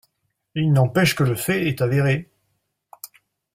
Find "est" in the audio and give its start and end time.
1.67-1.79